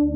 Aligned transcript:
Hey, 0.00 0.06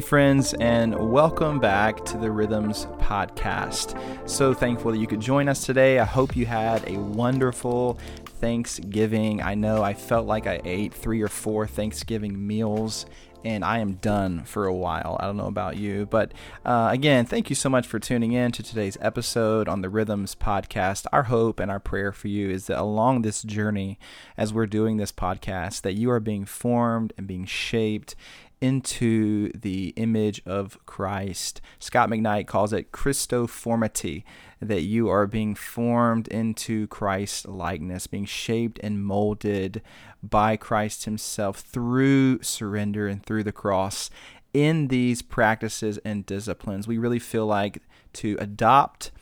friends, 0.00 0.54
and 0.54 0.94
welcome 1.10 1.60
back 1.60 2.02
to 2.06 2.16
the 2.16 2.30
Rhythms 2.30 2.86
Podcast. 3.00 4.00
So 4.26 4.54
thankful 4.54 4.92
that 4.92 4.98
you 4.98 5.06
could 5.06 5.20
join 5.20 5.46
us 5.46 5.66
today. 5.66 5.98
I 5.98 6.06
hope 6.06 6.36
you 6.36 6.46
had 6.46 6.88
a 6.88 6.98
wonderful 6.98 7.98
Thanksgiving. 8.40 9.42
I 9.42 9.54
know 9.54 9.82
I 9.82 9.92
felt 9.92 10.26
like 10.26 10.46
I 10.46 10.62
ate 10.64 10.94
three 10.94 11.20
or 11.20 11.28
four 11.28 11.66
Thanksgiving 11.66 12.46
meals 12.46 13.04
and 13.44 13.64
I 13.64 13.78
am 13.78 13.94
done 13.94 14.44
for 14.44 14.66
a 14.66 14.74
while. 14.74 15.16
I 15.20 15.26
don't 15.26 15.36
know 15.36 15.46
about 15.46 15.76
you, 15.76 16.06
but 16.06 16.32
uh, 16.64 16.88
again, 16.90 17.26
thank 17.26 17.50
you 17.50 17.56
so 17.56 17.68
much 17.68 17.86
for 17.86 17.98
tuning 17.98 18.32
in 18.32 18.52
to 18.52 18.62
today's 18.62 18.98
episode 19.00 19.68
on 19.68 19.80
the 19.80 19.88
Rhythms 19.88 20.34
Podcast. 20.34 21.06
Our 21.12 21.24
hope 21.24 21.60
and 21.60 21.70
our 21.70 21.80
prayer 21.80 22.12
for 22.12 22.28
you 22.28 22.50
is 22.50 22.66
that 22.66 22.78
along 22.78 23.22
this 23.22 23.42
journey, 23.42 23.98
as 24.36 24.52
we're 24.52 24.66
doing 24.66 24.96
this 24.96 25.12
podcast, 25.12 25.82
that 25.82 25.94
you 25.94 26.10
are 26.10 26.20
being 26.20 26.44
formed 26.44 27.12
and 27.16 27.26
being 27.26 27.46
shaped 27.46 28.14
into 28.60 29.50
the 29.52 29.94
image 29.96 30.42
of 30.44 30.78
Christ. 30.86 31.60
Scot 31.78 32.10
McKnight 32.10 32.46
calls 32.46 32.72
it 32.72 32.92
Christoformity, 32.92 34.24
that 34.60 34.82
you 34.82 35.08
are 35.08 35.26
being 35.26 35.54
formed 35.54 36.28
into 36.28 36.86
Christ 36.88 37.48
likeness, 37.48 38.06
being 38.06 38.26
shaped 38.26 38.78
and 38.82 39.02
molded 39.02 39.80
by 40.22 40.56
Christ 40.56 41.06
Himself 41.06 41.60
through 41.60 42.42
surrender 42.42 43.08
and 43.08 43.24
through 43.24 43.44
the 43.44 43.52
cross. 43.52 44.10
In 44.52 44.88
these 44.88 45.22
practices 45.22 45.98
and 46.04 46.26
disciplines, 46.26 46.86
we 46.86 46.98
really 46.98 47.20
feel 47.20 47.46
like 47.46 47.82
to 48.14 48.36
adopt 48.40 49.12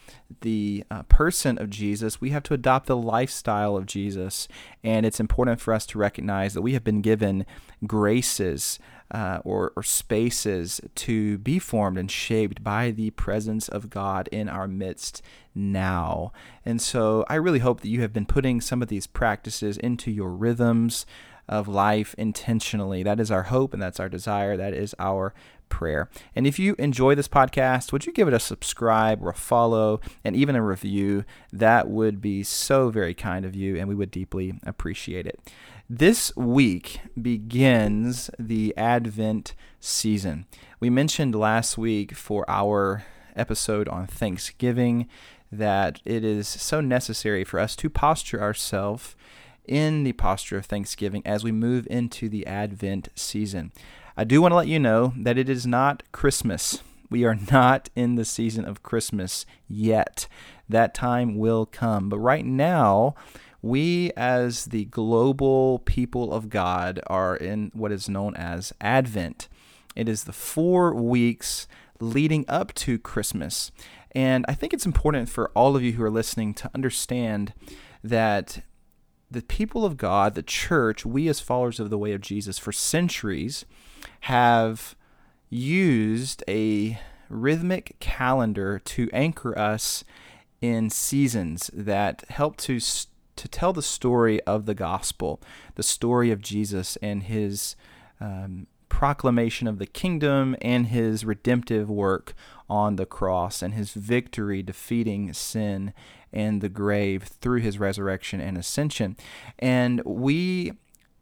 the 0.40 0.84
uh, 0.90 1.02
person 1.04 1.58
of 1.58 1.70
Jesus, 1.70 2.20
we 2.20 2.30
have 2.30 2.42
to 2.44 2.54
adopt 2.54 2.86
the 2.86 2.96
lifestyle 2.96 3.76
of 3.76 3.86
Jesus. 3.86 4.48
And 4.82 5.04
it's 5.04 5.20
important 5.20 5.60
for 5.60 5.74
us 5.74 5.86
to 5.86 5.98
recognize 5.98 6.54
that 6.54 6.62
we 6.62 6.72
have 6.74 6.84
been 6.84 7.02
given 7.02 7.46
graces 7.86 8.78
uh, 9.10 9.40
or, 9.44 9.72
or 9.76 9.82
spaces 9.82 10.80
to 10.94 11.38
be 11.38 11.58
formed 11.58 11.98
and 11.98 12.10
shaped 12.10 12.62
by 12.62 12.90
the 12.90 13.10
presence 13.10 13.68
of 13.68 13.90
God 13.90 14.28
in 14.30 14.48
our 14.48 14.68
midst 14.68 15.22
now. 15.54 16.32
And 16.64 16.80
so 16.80 17.24
I 17.28 17.36
really 17.36 17.60
hope 17.60 17.80
that 17.80 17.88
you 17.88 18.00
have 18.02 18.12
been 18.12 18.26
putting 18.26 18.60
some 18.60 18.82
of 18.82 18.88
these 18.88 19.06
practices 19.06 19.78
into 19.78 20.10
your 20.10 20.30
rhythms 20.30 21.06
of 21.48 21.66
life 21.66 22.14
intentionally. 22.18 23.02
That 23.02 23.20
is 23.20 23.30
our 23.30 23.44
hope 23.44 23.72
and 23.72 23.82
that's 23.82 23.98
our 23.98 24.08
desire. 24.08 24.56
That 24.56 24.74
is 24.74 24.94
our 24.98 25.32
prayer. 25.68 26.08
And 26.34 26.46
if 26.46 26.58
you 26.58 26.74
enjoy 26.78 27.14
this 27.14 27.28
podcast, 27.28 27.92
would 27.92 28.06
you 28.06 28.12
give 28.12 28.28
it 28.28 28.34
a 28.34 28.40
subscribe 28.40 29.22
or 29.22 29.30
a 29.30 29.34
follow 29.34 30.00
and 30.24 30.36
even 30.36 30.56
a 30.56 30.62
review? 30.62 31.24
That 31.52 31.88
would 31.88 32.20
be 32.20 32.42
so 32.42 32.90
very 32.90 33.14
kind 33.14 33.44
of 33.44 33.54
you, 33.54 33.76
and 33.76 33.88
we 33.88 33.94
would 33.94 34.10
deeply 34.10 34.58
appreciate 34.64 35.26
it. 35.26 35.40
This 35.90 36.36
week 36.36 37.00
begins 37.20 38.28
the 38.38 38.76
Advent 38.76 39.54
season. 39.80 40.44
We 40.80 40.90
mentioned 40.90 41.34
last 41.34 41.78
week 41.78 42.14
for 42.14 42.44
our 42.46 43.04
episode 43.34 43.88
on 43.88 44.06
Thanksgiving 44.06 45.08
that 45.50 46.02
it 46.04 46.24
is 46.24 46.46
so 46.46 46.82
necessary 46.82 47.42
for 47.42 47.58
us 47.58 47.74
to 47.76 47.88
posture 47.88 48.38
ourselves 48.38 49.16
in 49.64 50.04
the 50.04 50.12
posture 50.12 50.58
of 50.58 50.66
thanksgiving 50.66 51.22
as 51.24 51.42
we 51.42 51.52
move 51.52 51.86
into 51.90 52.28
the 52.28 52.46
Advent 52.46 53.08
season. 53.14 53.72
I 54.14 54.24
do 54.24 54.42
want 54.42 54.52
to 54.52 54.56
let 54.56 54.68
you 54.68 54.78
know 54.78 55.14
that 55.16 55.38
it 55.38 55.48
is 55.48 55.66
not 55.66 56.02
Christmas. 56.12 56.82
We 57.08 57.24
are 57.24 57.38
not 57.50 57.88
in 57.96 58.16
the 58.16 58.26
season 58.26 58.66
of 58.66 58.82
Christmas 58.82 59.46
yet. 59.66 60.28
That 60.68 60.92
time 60.92 61.38
will 61.38 61.64
come. 61.64 62.10
But 62.10 62.18
right 62.18 62.44
now, 62.44 63.14
we, 63.62 64.12
as 64.16 64.66
the 64.66 64.84
global 64.86 65.80
people 65.80 66.32
of 66.32 66.48
God, 66.48 67.00
are 67.06 67.36
in 67.36 67.70
what 67.74 67.92
is 67.92 68.08
known 68.08 68.36
as 68.36 68.72
Advent. 68.80 69.48
It 69.96 70.08
is 70.08 70.24
the 70.24 70.32
four 70.32 70.94
weeks 70.94 71.66
leading 72.00 72.44
up 72.48 72.72
to 72.74 72.98
Christmas. 72.98 73.72
And 74.12 74.44
I 74.48 74.54
think 74.54 74.72
it's 74.72 74.86
important 74.86 75.28
for 75.28 75.50
all 75.54 75.76
of 75.76 75.82
you 75.82 75.92
who 75.92 76.04
are 76.04 76.10
listening 76.10 76.54
to 76.54 76.70
understand 76.74 77.52
that 78.02 78.62
the 79.30 79.42
people 79.42 79.84
of 79.84 79.96
God, 79.96 80.34
the 80.34 80.42
church, 80.42 81.04
we 81.04 81.28
as 81.28 81.40
followers 81.40 81.80
of 81.80 81.90
the 81.90 81.98
way 81.98 82.12
of 82.12 82.20
Jesus 82.20 82.58
for 82.58 82.72
centuries 82.72 83.64
have 84.20 84.94
used 85.50 86.42
a 86.48 86.98
rhythmic 87.28 87.96
calendar 88.00 88.78
to 88.78 89.10
anchor 89.12 89.58
us 89.58 90.04
in 90.60 90.90
seasons 90.90 91.70
that 91.74 92.24
help 92.30 92.56
to 92.56 92.80
to 93.38 93.48
tell 93.48 93.72
the 93.72 93.82
story 93.82 94.40
of 94.42 94.66
the 94.66 94.74
gospel, 94.74 95.40
the 95.76 95.82
story 95.82 96.30
of 96.30 96.40
Jesus 96.40 96.96
and 96.96 97.22
his 97.24 97.76
um, 98.20 98.66
proclamation 98.88 99.66
of 99.66 99.78
the 99.78 99.86
kingdom 99.86 100.56
and 100.60 100.88
his 100.88 101.24
redemptive 101.24 101.88
work 101.88 102.34
on 102.68 102.96
the 102.96 103.06
cross 103.06 103.62
and 103.62 103.74
his 103.74 103.92
victory 103.92 104.62
defeating 104.62 105.32
sin 105.32 105.92
and 106.32 106.60
the 106.60 106.68
grave 106.68 107.22
through 107.22 107.60
his 107.60 107.78
resurrection 107.78 108.40
and 108.40 108.58
ascension. 108.58 109.16
And 109.58 110.02
we 110.04 110.72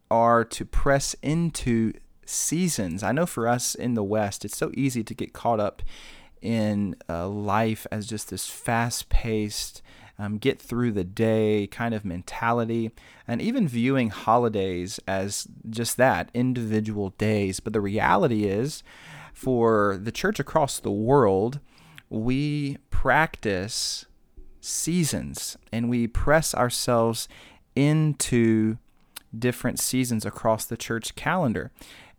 are 0.09 0.43
to 0.43 0.65
press 0.65 1.15
into 1.21 1.93
seasons. 2.25 3.03
I 3.03 3.11
know 3.11 3.25
for 3.25 3.47
us 3.47 3.75
in 3.75 3.93
the 3.93 4.03
West, 4.03 4.43
it's 4.43 4.57
so 4.57 4.71
easy 4.73 5.03
to 5.03 5.13
get 5.13 5.33
caught 5.33 5.59
up 5.59 5.81
in 6.41 6.95
uh, 7.09 7.27
life 7.27 7.87
as 7.91 8.07
just 8.07 8.29
this 8.29 8.47
fast 8.47 9.09
paced, 9.09 9.81
um, 10.19 10.37
get 10.37 10.59
through 10.59 10.91
the 10.91 11.03
day 11.03 11.67
kind 11.67 11.93
of 11.93 12.05
mentality, 12.05 12.91
and 13.27 13.41
even 13.41 13.67
viewing 13.67 14.09
holidays 14.09 14.99
as 15.07 15.47
just 15.69 15.97
that 15.97 16.29
individual 16.33 17.11
days. 17.17 17.59
But 17.59 17.73
the 17.73 17.81
reality 17.81 18.45
is, 18.45 18.83
for 19.33 19.99
the 20.01 20.11
church 20.11 20.39
across 20.39 20.79
the 20.79 20.91
world, 20.91 21.59
we 22.09 22.77
practice 22.89 24.05
seasons 24.61 25.57
and 25.71 25.89
we 25.89 26.07
press 26.07 26.55
ourselves 26.55 27.27
into 27.75 28.77
different 29.37 29.79
seasons 29.79 30.25
across 30.25 30.65
the 30.65 30.77
church 30.77 31.15
calendar. 31.15 31.71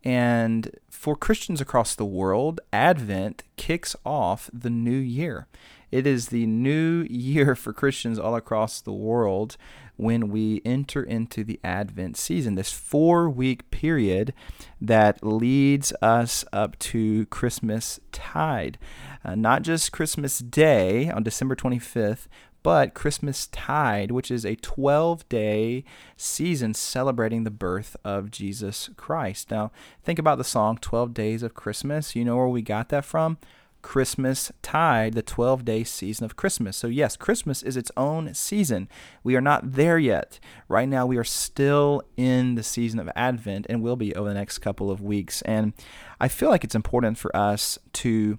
And 0.05 0.71
for 0.89 1.17
Christians 1.17 1.61
across 1.61 1.95
the 1.95 2.05
world, 2.05 2.61
Advent 2.73 3.43
kicks 3.57 3.97
off 4.05 4.49
the 4.53 4.71
new 4.71 4.91
year. 4.97 5.47
It 5.91 6.07
is 6.07 6.29
the 6.29 6.47
new 6.47 7.07
year 7.09 7.55
for 7.55 7.73
Christians 7.73 8.19
all 8.19 8.35
across 8.35 8.81
the 8.81 8.93
world 8.93 9.57
when 9.97 10.29
we 10.29 10.63
enter 10.65 11.03
into 11.03 11.43
the 11.43 11.59
Advent 11.65 12.17
season, 12.17 12.55
this 12.55 12.73
four 12.73 13.29
week 13.29 13.69
period 13.71 14.33
that 14.81 15.25
leads 15.25 15.93
us 16.01 16.45
up 16.53 16.79
to 16.79 17.27
Christmas 17.27 17.99
tide. 18.13 18.79
Uh, 19.25 19.35
not 19.35 19.63
just 19.63 19.91
Christmas 19.91 20.39
Day 20.39 21.11
on 21.11 21.25
December 21.25 21.57
25th, 21.57 22.29
but 22.63 22.95
Christmas 22.95 23.47
Tide, 23.49 24.11
which 24.11 24.31
is 24.31 24.45
a 24.45 24.57
12 24.57 25.29
day 25.29 25.85
season 26.17 26.75
celebrating 26.75 27.45
the 27.45 27.51
birth 27.51 27.97
of 28.05 28.31
Jesus 28.31 28.91
Christ. 28.97 29.51
Now, 29.51 29.71
think 30.03 30.19
about 30.19 30.39
the 30.39 30.45
song 30.45 30.79
12 30.79 31.15
Days 31.15 31.43
of 31.43 31.55
Christmas. 31.55 32.17
You 32.17 32.25
know 32.25 32.37
where 32.37 32.49
we 32.49 32.63
got 32.63 32.89
that 32.89 33.05
from? 33.05 33.39
Christmas 33.81 34.51
tide, 34.61 35.15
the 35.15 35.23
12 35.23 35.65
day 35.65 35.85
season 35.85 36.25
of 36.25 36.37
Christmas. 36.37 36.77
So, 36.77 36.89
yes, 36.89 37.17
Christmas 37.17 37.63
is 37.63 37.77
its 37.77 37.93
own 37.97 38.35
season. 38.35 38.89
We 39.23 39.37
are 39.37 39.41
not 39.41 39.73
there 39.73 39.99
yet. 39.99 40.41
Right 40.69 40.89
now, 40.89 41.07
we 41.07 41.17
are 41.17 41.25
still 41.25 42.03
in 42.17 42.57
the 42.57 42.63
season 42.63 42.99
of 42.99 43.09
Advent 43.15 43.67
and 43.69 43.83
will 43.83 43.97
be 43.97 44.15
over 44.15 44.29
the 44.29 44.35
next 44.35 44.59
couple 44.59 44.91
of 44.91 45.01
weeks. 45.01 45.43
And 45.43 45.73
I 46.21 46.29
feel 46.29 46.51
like 46.51 46.65
it's 46.65 46.75
important 46.75 47.19
for 47.19 47.35
us 47.37 47.79
to 47.95 48.39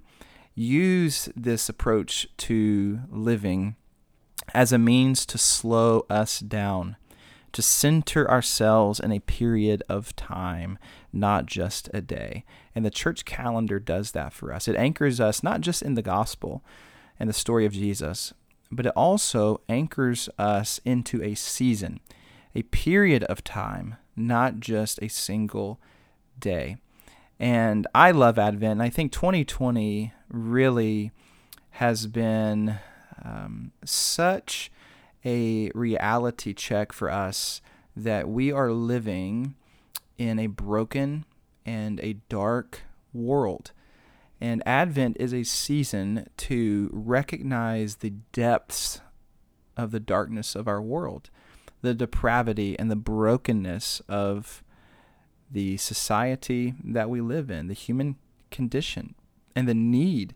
use 0.54 1.30
this 1.34 1.68
approach 1.68 2.28
to 2.36 3.00
living 3.08 3.76
as 4.54 4.72
a 4.72 4.78
means 4.78 5.24
to 5.26 5.38
slow 5.38 6.06
us 6.10 6.40
down, 6.40 6.96
to 7.52 7.62
center 7.62 8.30
ourselves 8.30 9.00
in 9.00 9.12
a 9.12 9.20
period 9.20 9.82
of 9.88 10.14
time, 10.16 10.78
not 11.12 11.46
just 11.46 11.88
a 11.92 12.00
day. 12.00 12.44
And 12.74 12.84
the 12.84 12.90
church 12.90 13.24
calendar 13.24 13.78
does 13.80 14.12
that 14.12 14.32
for 14.32 14.52
us. 14.52 14.68
It 14.68 14.76
anchors 14.76 15.20
us 15.20 15.42
not 15.42 15.60
just 15.60 15.82
in 15.82 15.94
the 15.94 16.02
gospel 16.02 16.64
and 17.18 17.28
the 17.28 17.34
story 17.34 17.66
of 17.66 17.72
Jesus, 17.72 18.32
but 18.70 18.86
it 18.86 18.92
also 18.94 19.60
anchors 19.68 20.28
us 20.38 20.80
into 20.84 21.22
a 21.22 21.34
season, 21.34 22.00
a 22.54 22.62
period 22.62 23.24
of 23.24 23.42
time, 23.42 23.96
not 24.14 24.60
just 24.60 24.98
a 25.02 25.08
single 25.08 25.80
day. 26.38 26.76
And 27.38 27.86
I 27.94 28.10
love 28.10 28.38
Advent. 28.38 28.72
And 28.72 28.82
I 28.82 28.90
think 28.90 29.12
2020 29.12 30.12
really 30.28 31.10
has 31.72 32.06
been 32.06 32.78
um, 33.24 33.72
such 33.84 34.70
a 35.24 35.70
reality 35.74 36.54
check 36.54 36.92
for 36.92 37.10
us 37.10 37.60
that 37.96 38.28
we 38.28 38.50
are 38.52 38.72
living 38.72 39.54
in 40.16 40.38
a 40.38 40.46
broken 40.46 41.24
and 41.66 42.00
a 42.00 42.14
dark 42.28 42.82
world. 43.12 43.72
And 44.40 44.62
Advent 44.66 45.18
is 45.20 45.34
a 45.34 45.44
season 45.44 46.26
to 46.38 46.88
recognize 46.92 47.96
the 47.96 48.14
depths 48.32 49.00
of 49.76 49.90
the 49.90 50.00
darkness 50.00 50.54
of 50.54 50.66
our 50.66 50.80
world, 50.80 51.30
the 51.82 51.94
depravity 51.94 52.78
and 52.78 52.90
the 52.90 52.96
brokenness 52.96 54.00
of 54.08 54.62
the 55.50 55.76
society 55.76 56.74
that 56.82 57.10
we 57.10 57.20
live 57.20 57.50
in, 57.50 57.66
the 57.66 57.74
human 57.74 58.16
condition, 58.50 59.14
and 59.54 59.68
the 59.68 59.74
need 59.74 60.34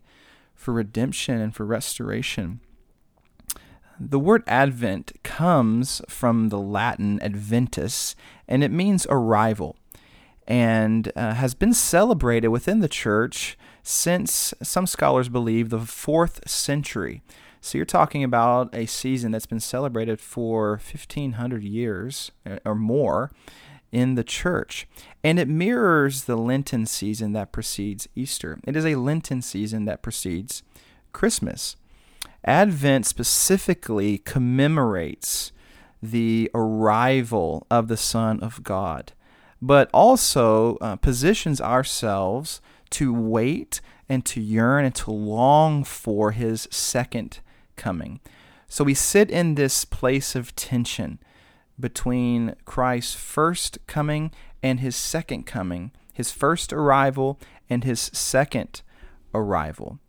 for 0.53 0.73
redemption 0.73 1.39
and 1.39 1.55
for 1.55 1.65
restoration. 1.65 2.59
The 3.99 4.19
word 4.19 4.43
Advent 4.45 5.13
comes 5.23 6.01
from 6.09 6.49
the 6.49 6.59
Latin 6.59 7.19
adventus, 7.21 8.15
and 8.47 8.63
it 8.63 8.71
means 8.71 9.07
arrival, 9.09 9.77
and 10.47 11.11
uh, 11.15 11.33
has 11.35 11.53
been 11.53 11.73
celebrated 11.73 12.49
within 12.49 12.81
the 12.81 12.89
church 12.89 13.57
since 13.83 14.53
some 14.61 14.85
scholars 14.85 15.29
believe 15.29 15.69
the 15.69 15.79
fourth 15.79 16.49
century. 16.49 17.21
So 17.61 17.77
you're 17.77 17.85
talking 17.85 18.23
about 18.23 18.75
a 18.75 18.85
season 18.85 19.31
that's 19.31 19.45
been 19.45 19.59
celebrated 19.59 20.19
for 20.19 20.71
1500 20.71 21.63
years 21.63 22.31
uh, 22.45 22.59
or 22.65 22.75
more 22.75 23.31
in 23.91 24.15
the 24.15 24.23
church. 24.23 24.87
And 25.23 25.39
it 25.39 25.47
mirrors 25.47 26.25
the 26.25 26.35
Lenten 26.35 26.85
season 26.85 27.31
that 27.33 27.51
precedes 27.51 28.09
Easter. 28.13 28.59
It 28.65 28.75
is 28.75 28.85
a 28.85 28.95
Lenten 28.95 29.41
season 29.41 29.85
that 29.85 30.01
precedes 30.01 30.63
Christmas. 31.13 31.77
Advent 32.45 33.05
specifically 33.05 34.19
commemorates 34.19 35.51
the 36.01 36.49
arrival 36.53 37.65
of 37.71 37.87
the 37.87 37.97
Son 37.97 38.39
of 38.41 38.63
God, 38.63 39.13
but 39.61 39.89
also 39.91 40.77
uh, 40.77 40.95
positions 40.95 41.59
ourselves 41.59 42.61
to 42.91 43.11
wait 43.13 43.81
and 44.07 44.23
to 44.25 44.39
yearn 44.39 44.85
and 44.85 44.93
to 44.95 45.11
long 45.11 45.83
for 45.83 46.31
his 46.31 46.67
second 46.69 47.39
coming. 47.75 48.19
So 48.67 48.83
we 48.83 48.93
sit 48.93 49.31
in 49.31 49.55
this 49.55 49.83
place 49.83 50.35
of 50.35 50.55
tension 50.55 51.19
between 51.79 52.55
Christ's 52.65 53.15
first 53.15 53.79
coming 53.87 54.31
and 54.61 54.79
his 54.79 54.95
second 54.95 55.45
coming, 55.45 55.91
his 56.13 56.31
first 56.31 56.71
arrival 56.71 57.39
and 57.69 57.83
his 57.83 57.99
second 57.99 58.81
arrival. 59.33 59.99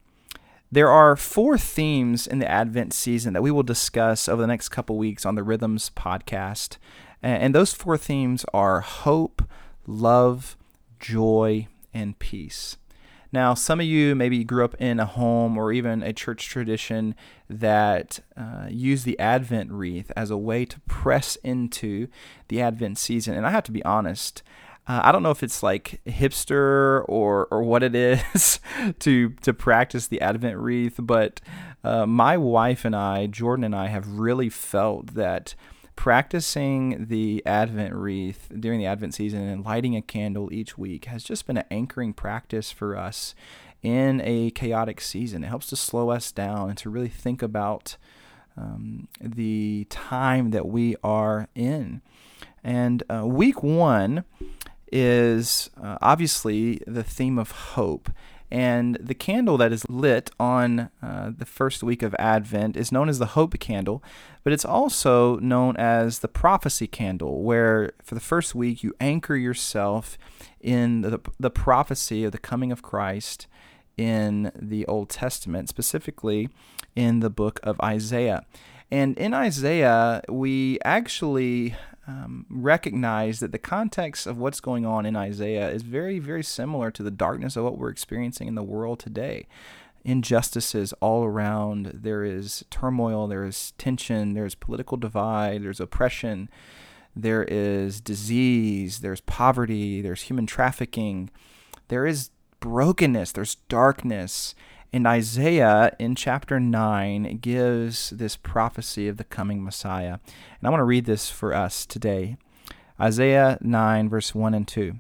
There 0.77 0.91
are 0.91 1.17
four 1.17 1.57
themes 1.57 2.27
in 2.27 2.39
the 2.39 2.51
Advent 2.51 2.93
season 2.93 3.33
that 3.33 3.41
we 3.41 3.51
will 3.51 3.63
discuss 3.63 4.29
over 4.29 4.43
the 4.43 4.47
next 4.47 4.69
couple 4.69 4.99
weeks 4.99 5.25
on 5.25 5.35
the 5.35 5.43
Rhythms 5.43 5.91
podcast. 5.97 6.77
And 7.23 7.55
those 7.55 7.73
four 7.73 7.97
themes 7.97 8.45
are 8.53 8.83
hope, 8.83 9.41
love, 9.87 10.55
joy, 11.01 11.69
and 11.95 12.19
peace. 12.19 12.77
Now, 13.33 13.55
some 13.55 13.81
of 13.81 13.87
you 13.87 14.15
maybe 14.15 14.45
grew 14.45 14.67
up 14.67 14.75
in 14.75 15.01
a 15.01 15.07
home 15.07 15.57
or 15.57 15.73
even 15.73 16.03
a 16.03 16.13
church 16.13 16.47
tradition 16.47 17.15
that 17.49 18.21
uh, 18.37 18.67
use 18.69 19.05
the 19.05 19.19
Advent 19.19 19.73
wreath 19.73 20.13
as 20.15 20.31
a 20.31 20.37
way 20.37 20.67
to 20.67 20.79
press 20.81 21.37
into 21.37 22.09
the 22.49 22.61
Advent 22.61 22.99
season. 22.99 23.35
And 23.35 23.47
I 23.47 23.51
have 23.51 23.65
to 23.65 23.73
be 23.73 23.83
honest, 23.87 24.43
uh, 24.89 25.01
I 25.03 25.13
don't 25.13 25.23
know 25.23 25.31
if 25.31 25.43
it's 25.43 25.63
like 25.63 26.01
hipster 26.07 27.05
or 27.09 27.49
or 27.51 27.63
what 27.63 27.83
it 27.83 27.95
is 27.95 28.61
to 29.01 29.31
to 29.31 29.55
practice 29.55 30.07
the 30.07 30.21
Advent 30.21 30.59
wreath, 30.59 30.97
but 30.99 31.41
uh, 31.83 32.07
my 32.07 32.37
wife 32.37 32.85
and 32.85 32.95
I, 32.95 33.27
Jordan 33.27 33.65
and 33.65 33.75
I, 33.75 33.87
have 33.87 34.19
really 34.19 34.49
felt 34.49 35.15
that 35.15 35.55
practicing 35.95 37.07
the 37.07 37.43
Advent 37.47 37.95
wreath 37.95 38.51
during 38.59 38.79
the 38.79 38.87
Advent 38.87 39.15
season 39.15 39.43
and 39.43 39.65
lighting 39.65 39.97
a 39.97 40.03
candle 40.03 40.53
each 40.53 40.77
week 40.77 41.07
has 41.07 41.25
just 41.25 41.47
been 41.47 41.57
an 41.57 41.65
anchoring 41.71 42.13
practice 42.13 42.71
for 42.71 42.97
us 42.97 43.35
in 43.83 44.21
a 44.25 44.51
chaotic 44.51 45.01
season. 45.01 45.43
It 45.43 45.49
helps 45.49 45.69
to 45.69 45.77
slow 45.77 46.11
us 46.11 46.31
down 46.33 46.69
and 46.69 46.79
to 46.79 46.91
really 46.91 47.09
think 47.09 47.43
about 47.43 47.97
um, 48.57 49.09
the 49.21 49.87
time 49.91 50.51
that 50.51 50.67
we 50.67 50.97
are 51.03 51.49
in. 51.55 52.03
And 52.63 53.03
uh, 53.09 53.27
week 53.27 53.63
one 53.63 54.25
is 54.93 55.71
uh, 55.83 55.99
obviously 56.01 56.81
the 56.87 57.03
theme 57.03 57.39
of 57.39 57.51
hope. 57.51 58.11
And 58.51 58.97
the 59.01 59.15
candle 59.15 59.57
that 59.59 59.73
is 59.73 59.89
lit 59.89 60.31
on 60.39 60.91
uh, 61.03 61.33
the 61.37 61.45
first 61.45 61.83
week 61.83 62.03
of 62.03 62.15
Advent 62.17 62.77
is 62.77 62.93
known 62.93 63.09
as 63.09 63.19
the 63.19 63.27
Hope 63.27 63.59
Candle, 63.59 64.05
but 64.45 64.53
it's 64.53 64.65
also 64.65 65.37
known 65.39 65.77
as 65.77 66.21
the 66.21 66.29
Prophecy 66.29 66.87
Candle, 66.87 67.43
where 67.43 67.93
for 68.05 68.15
the 68.15 68.21
first 68.21 68.55
week 68.55 68.85
you 68.85 68.95
anchor 69.01 69.35
yourself 69.35 70.17
in 70.61 71.01
the, 71.01 71.21
the 71.41 71.51
prophecy 71.51 72.23
of 72.23 72.31
the 72.31 72.39
coming 72.39 72.71
of 72.71 72.83
Christ 72.83 73.49
in 73.97 74.53
the 74.55 74.87
Old 74.87 75.09
Testament, 75.09 75.69
specifically 75.69 76.49
in 76.95 77.21
the 77.21 77.31
book 77.31 77.59
of 77.65 77.81
Isaiah. 77.81 78.45
And 78.91 79.19
in 79.19 79.35
Isaiah, 79.35 80.23
we 80.29 80.79
actually 80.85 81.75
um, 82.07 82.47
recognize 82.49 83.41
that 83.41 83.53
the 83.53 83.59
context 83.59 84.27
of 84.27 84.39
what's 84.39 84.61
going 84.61 84.87
on 84.87 85.05
in 85.07 85.17
Isaiah 85.17 85.71
is 85.71 85.83
very, 85.83 86.19
very 86.19 86.45
similar 86.45 86.91
to 86.93 87.03
the 87.03 87.11
darkness 87.11 87.57
of 87.57 87.65
what 87.65 87.79
we're 87.79 87.91
experiencing 87.91 88.47
in 88.47 88.55
the 88.55 88.63
world 88.63 89.01
today. 89.01 89.47
Injustices 90.05 90.93
all 91.01 91.25
around. 91.25 91.87
There 91.93 92.25
is 92.25 92.65
turmoil, 92.71 93.27
there 93.27 93.45
is 93.45 93.73
tension, 93.77 94.35
there's 94.35 94.55
political 94.55 94.97
divide, 94.97 95.65
there's 95.65 95.81
oppression, 95.81 96.49
there 97.17 97.45
is 97.45 98.01
disease, 98.01 99.01
there's 99.01 99.23
poverty, 99.23 100.01
there's 100.01 100.23
human 100.23 100.47
trafficking, 100.47 101.31
there 101.89 102.07
is 102.07 102.31
brokenness, 102.61 103.33
there's 103.33 103.57
darkness. 103.69 104.55
And 104.93 105.07
Isaiah 105.07 105.95
in 105.99 106.15
chapter 106.15 106.59
9 106.59 107.39
gives 107.39 108.11
this 108.11 108.37
prophecy 108.37 109.09
of 109.09 109.17
the 109.17 109.25
coming 109.25 109.63
Messiah. 109.63 110.19
And 110.59 110.67
I 110.67 110.71
want 110.71 110.81
to 110.81 110.85
read 110.85 111.05
this 111.05 111.31
for 111.31 111.53
us 111.53 111.85
today. 111.85 112.37
Isaiah 113.01 113.59
9, 113.61 114.09
verse 114.09 114.35
1 114.35 114.55
and 114.55 114.67
2. 114.67 114.95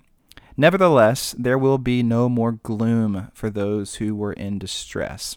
Nevertheless, 0.57 1.35
there 1.39 1.59
will 1.59 1.79
be 1.79 2.03
no 2.03 2.29
more 2.29 2.53
gloom 2.53 3.31
for 3.33 3.51
those 3.51 3.97
who 3.97 4.15
were 4.15 4.33
in 4.33 4.59
distress 4.59 5.37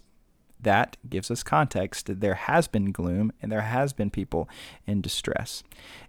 that 0.60 0.98
gives 1.10 1.32
us 1.32 1.44
context 1.44 2.20
there 2.20 2.36
has 2.36 2.68
been 2.68 2.92
gloom 2.92 3.32
and 3.42 3.52
there 3.52 3.62
has 3.62 3.94
been 3.94 4.10
people 4.10 4.50
in 4.86 5.02
distress. 5.02 5.64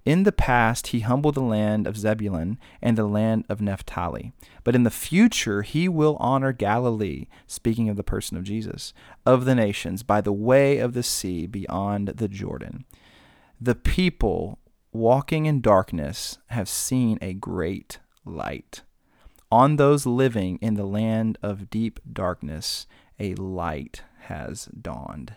In 0.04 0.24
the 0.24 0.32
past, 0.32 0.88
he 0.88 1.00
humbled 1.00 1.36
the 1.36 1.40
land 1.40 1.86
of 1.86 1.96
Zebulun 1.96 2.58
and 2.82 2.98
the 2.98 3.06
land 3.06 3.44
of 3.48 3.60
Naphtali. 3.60 4.32
But 4.64 4.74
in 4.74 4.82
the 4.82 4.90
future, 4.90 5.62
he 5.62 5.88
will 5.88 6.16
honor 6.18 6.52
Galilee, 6.52 7.26
speaking 7.46 7.88
of 7.88 7.96
the 7.96 8.02
person 8.02 8.36
of 8.36 8.44
Jesus, 8.44 8.92
of 9.24 9.44
the 9.44 9.54
nations 9.54 10.02
by 10.02 10.20
the 10.20 10.32
way 10.32 10.78
of 10.78 10.94
the 10.94 11.02
sea 11.02 11.46
beyond 11.46 12.08
the 12.08 12.28
Jordan. 12.28 12.84
The 13.60 13.74
people 13.74 14.58
walking 14.92 15.46
in 15.46 15.60
darkness 15.60 16.38
have 16.48 16.68
seen 16.68 17.18
a 17.22 17.34
great 17.34 17.98
light. 18.24 18.82
On 19.52 19.76
those 19.76 20.06
living 20.06 20.58
in 20.60 20.74
the 20.74 20.86
land 20.86 21.38
of 21.42 21.70
deep 21.70 22.00
darkness, 22.12 22.86
a 23.18 23.34
light 23.34 24.02
has 24.24 24.66
dawned. 24.66 25.34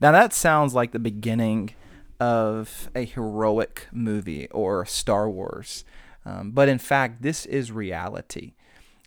Now, 0.00 0.12
that 0.12 0.32
sounds 0.32 0.74
like 0.74 0.92
the 0.92 0.98
beginning 0.98 1.74
of 2.20 2.90
a 2.94 3.04
heroic 3.04 3.86
movie 3.92 4.48
or 4.50 4.86
Star 4.86 5.28
Wars. 5.28 5.84
Um, 6.24 6.52
but 6.52 6.68
in 6.68 6.78
fact, 6.78 7.22
this 7.22 7.46
is 7.46 7.70
reality. 7.70 8.54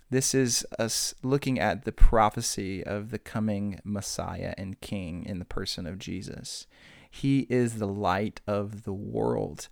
This 0.10 0.34
is 0.34 0.66
us 0.80 1.14
looking 1.22 1.60
at 1.60 1.84
the 1.84 1.92
prophecy 1.92 2.84
of 2.84 3.12
the 3.12 3.20
coming 3.20 3.80
Messiah 3.84 4.54
and 4.58 4.80
King 4.80 5.26
in 5.26 5.40
the 5.40 5.46
person 5.46 5.86
of 5.86 6.00
Jesus. 6.00 6.68
He 7.10 7.48
is 7.50 7.76
the 7.76 7.88
light 7.88 8.40
of 8.48 8.84
the 8.84 8.94
world. 8.94 9.68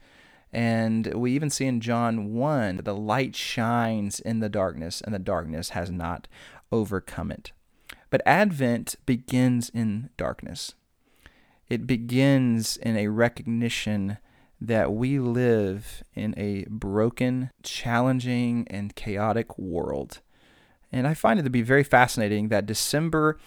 And 0.52 1.14
we 1.14 1.32
even 1.32 1.50
see 1.50 1.66
in 1.66 1.82
John 1.82 2.34
1 2.34 2.78
that 2.78 2.86
the 2.86 2.96
light 2.96 3.36
shines 3.36 4.20
in 4.20 4.40
the 4.40 4.50
darkness, 4.50 5.02
and 5.02 5.14
the 5.14 5.20
darkness 5.20 5.70
has 5.70 5.92
not 5.92 6.28
overcome 6.72 7.32
it. 7.32 7.52
But 8.16 8.26
Advent 8.26 8.96
begins 9.06 9.68
in 9.68 10.10
darkness. 10.16 10.74
It 11.68 11.86
begins 11.86 12.78
in 12.78 12.96
a 12.96 13.10
recognition 13.10 14.20
that 14.62 14.94
we 14.94 15.20
live 15.20 16.02
in 16.14 16.34
a 16.38 16.64
broken, 16.70 17.50
challenging, 17.62 18.68
and 18.70 18.96
chaotic 18.96 19.60
world. 19.60 20.22
And 20.94 21.06
I 21.06 21.14
find 21.14 21.42
it 21.42 21.44
to 21.44 21.50
be 21.50 21.62
very 21.62 21.84
fascinating 21.84 22.48
that 22.48 22.66
December 22.66 23.38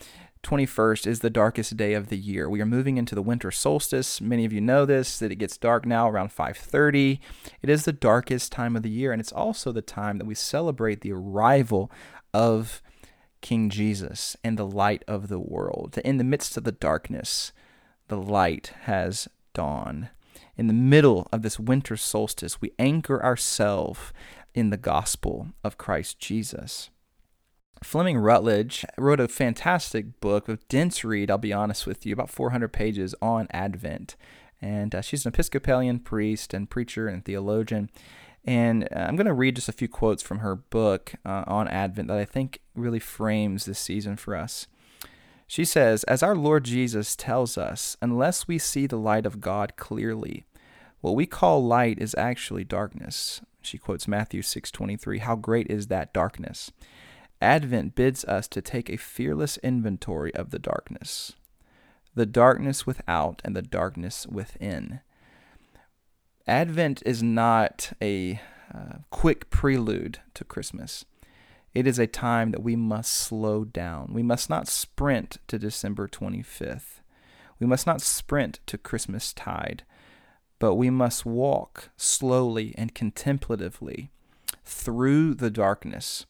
21st 0.43 1.07
is 1.07 1.21
the 1.21 1.31
darkest 1.31 1.79
day 1.79 1.95
of 1.95 2.09
the 2.09 2.19
year. 2.19 2.47
We 2.47 2.61
are 2.61 2.67
moving 2.67 2.99
into 2.99 3.15
the 3.15 3.23
winter 3.23 3.51
solstice. 3.51 4.21
Many 4.21 4.45
of 4.45 4.53
you 4.53 4.61
know 4.61 4.85
this 4.85 5.19
that 5.19 5.33
it 5.33 5.37
gets 5.37 5.57
dark 5.57 5.87
now 5.87 6.11
around 6.11 6.31
5:30. 6.31 7.21
It 7.63 7.71
is 7.71 7.87
the 7.87 7.93
darkest 7.93 8.53
time 8.53 8.77
of 8.77 8.83
the 8.83 8.91
year 8.91 9.13
and 9.13 9.21
it's 9.21 9.33
also 9.33 9.73
the 9.73 9.81
time 9.81 10.19
that 10.19 10.27
we 10.27 10.35
celebrate 10.35 11.01
the 11.01 11.13
arrival 11.13 11.91
of 12.35 12.83
King 13.41 13.71
Jesus 13.71 14.37
and 14.43 14.59
the 14.59 14.67
light 14.67 15.05
of 15.07 15.29
the 15.29 15.39
world. 15.39 15.99
In 16.05 16.17
the 16.17 16.25
midst 16.25 16.57
of 16.57 16.65
the 16.65 16.73
darkness, 16.73 17.53
the 18.09 18.17
light 18.17 18.73
has 18.83 19.29
dawned. 19.55 20.11
In 20.57 20.67
the 20.67 20.73
middle 20.73 21.29
of 21.33 21.43
this 21.43 21.59
winter 21.59 21.97
solstice, 21.97 22.61
we 22.61 22.73
anchor 22.79 23.23
ourselves 23.23 24.13
in 24.55 24.71
the 24.71 24.77
gospel 24.77 25.49
of 25.63 25.79
Christ 25.79 26.19
Jesus. 26.19 26.91
Fleming 27.83 28.19
Rutledge 28.19 28.85
wrote 28.97 29.21
a 29.21 29.29
fantastic 29.29 30.21
book, 30.21 30.49
a 30.49 30.59
dense 30.69 31.05
read, 31.05 31.31
I'll 31.31 31.39
be 31.39 31.53
honest 31.53 31.87
with 31.87 32.05
you, 32.05 32.13
about 32.13 32.31
400 32.31 32.73
pages 32.73 33.15
on 33.23 33.47
Advent. 33.53 34.17
And 34.61 34.95
uh, 34.95 35.01
she's 35.01 35.25
an 35.25 35.33
Episcopalian 35.33 36.01
priest 36.01 36.53
and 36.53 36.69
preacher 36.69 37.07
and 37.07 37.25
theologian. 37.25 37.91
And 38.45 38.85
uh, 38.85 39.01
I'm 39.01 39.17
going 39.17 39.27
to 39.27 39.33
read 39.33 39.57
just 39.57 39.69
a 39.69 39.73
few 39.73 39.89
quotes 39.89 40.23
from 40.23 40.39
her 40.39 40.55
book 40.55 41.15
uh, 41.25 41.45
on 41.47 41.69
Advent 41.69 42.09
that 42.09 42.19
I 42.19 42.25
think 42.25 42.61
really 42.75 42.99
frames 42.99 43.65
this 43.65 43.79
season 43.79 44.17
for 44.17 44.35
us. 44.35 44.67
She 45.47 45.65
says, 45.65 46.05
As 46.05 46.23
our 46.23 46.37
Lord 46.37 46.65
Jesus 46.65 47.17
tells 47.17 47.57
us, 47.57 47.97
unless 48.03 48.47
we 48.47 48.59
see 48.59 48.87
the 48.87 48.99
light 48.99 49.27
of 49.27 49.41
God 49.41 49.77
clearly, 49.77 50.45
what 51.01 51.15
we 51.15 51.27
call 51.27 51.65
light 51.65 51.99
is 51.99 52.15
actually 52.19 52.65
darkness. 52.65 53.41
She 53.63 53.79
quotes 53.79 54.09
Matthew 54.09 54.43
6:23, 54.43 55.19
"How 55.19 55.37
great 55.37 55.71
is 55.71 55.87
that 55.87 56.13
darkness?" 56.13 56.73
Advent 57.41 57.95
bids 57.95 58.25
us 58.25 58.49
to 58.49 58.61
take 58.61 58.91
a 58.91 58.97
fearless 58.97 59.59
inventory 59.59 60.35
of 60.35 60.51
the 60.51 60.59
darkness. 60.59 61.35
The 62.15 62.27
darkness 62.27 62.87
without 62.87 63.41
and 63.45 63.55
the 63.55 63.63
darkness 63.63 64.27
within. 64.27 65.01
Advent 66.49 67.03
is 67.05 67.23
not 67.23 67.93
a 68.01 68.41
uh, 68.75 69.01
quick 69.11 69.51
prelude 69.51 70.21
to 70.33 70.45
Christmas. 70.45 71.05
It 71.75 71.87
is 71.87 71.99
a 71.99 72.07
time 72.07 72.53
that 72.53 72.63
we 72.63 72.75
must 72.75 73.13
slow 73.13 73.67
down. 73.67 74.15
We 74.15 74.23
must 74.23 74.49
not 74.49 74.67
sprint 74.67 75.37
to 75.49 75.59
December 75.59 76.09
25th. 76.09 77.01
We 77.61 77.67
must 77.67 77.87
not 77.87 78.01
sprint 78.01 78.61
to 78.65 78.79
Christmas 78.79 79.35
tide, 79.35 79.83
but 80.59 80.77
we 80.77 80.89
must 80.89 81.27
walk 81.27 81.91
slowly 81.99 82.75
and 82.79 82.95
contemplatively 82.95 84.11
through 84.65 85.35
the 85.35 85.51
darkness 85.51 86.25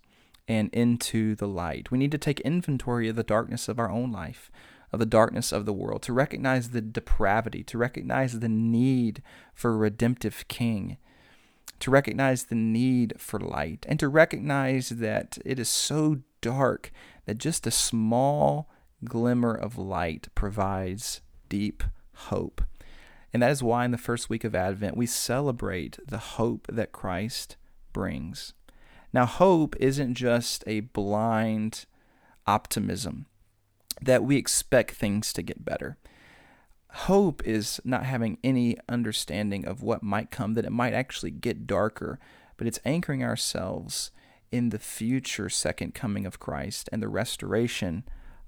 and 0.48 0.68
into 0.72 1.36
the 1.36 1.46
light. 1.46 1.92
We 1.92 1.98
need 1.98 2.10
to 2.10 2.18
take 2.18 2.40
inventory 2.40 3.08
of 3.08 3.14
the 3.14 3.22
darkness 3.22 3.68
of 3.68 3.78
our 3.78 3.90
own 3.90 4.10
life, 4.10 4.50
of 4.92 4.98
the 4.98 5.06
darkness 5.06 5.52
of 5.52 5.66
the 5.66 5.72
world, 5.72 6.02
to 6.02 6.12
recognize 6.12 6.70
the 6.70 6.80
depravity, 6.80 7.62
to 7.64 7.78
recognize 7.78 8.38
the 8.38 8.48
need 8.48 9.22
for 9.54 9.72
a 9.72 9.76
redemptive 9.76 10.46
king, 10.48 10.96
to 11.80 11.90
recognize 11.90 12.44
the 12.44 12.54
need 12.54 13.14
for 13.18 13.38
light, 13.38 13.84
and 13.88 14.00
to 14.00 14.08
recognize 14.08 14.90
that 14.90 15.38
it 15.44 15.58
is 15.58 15.68
so 15.68 16.20
dark 16.40 16.90
that 17.26 17.38
just 17.38 17.66
a 17.66 17.70
small 17.70 18.70
glimmer 19.04 19.54
of 19.54 19.78
light 19.78 20.28
provides 20.34 21.20
deep 21.48 21.82
hope. 22.14 22.62
And 23.32 23.42
that 23.42 23.50
is 23.50 23.62
why 23.62 23.84
in 23.84 23.90
the 23.90 23.98
first 23.98 24.30
week 24.30 24.44
of 24.44 24.54
Advent 24.54 24.96
we 24.96 25.06
celebrate 25.06 25.98
the 26.06 26.18
hope 26.18 26.66
that 26.70 26.92
Christ 26.92 27.56
brings. 27.92 28.54
Now, 29.12 29.26
hope 29.26 29.76
isn't 29.78 30.14
just 30.14 30.64
a 30.66 30.80
blind 30.80 31.86
optimism 32.46 33.26
that 34.02 34.24
we 34.24 34.36
expect 34.36 34.92
things 34.92 35.32
to 35.32 35.42
get 35.42 35.64
better. 35.64 35.96
Hope 36.90 37.46
is 37.46 37.80
not 37.84 38.04
having 38.04 38.38
any 38.42 38.76
understanding 38.88 39.66
of 39.66 39.82
what 39.82 40.02
might 40.02 40.30
come, 40.30 40.54
that 40.54 40.64
it 40.64 40.72
might 40.72 40.94
actually 40.94 41.30
get 41.30 41.66
darker, 41.66 42.18
but 42.56 42.66
it's 42.66 42.80
anchoring 42.84 43.22
ourselves 43.22 44.10
in 44.50 44.70
the 44.70 44.78
future 44.78 45.48
second 45.50 45.94
coming 45.94 46.24
of 46.24 46.40
Christ 46.40 46.88
and 46.90 47.02
the 47.02 47.08
restoration 47.08 48.04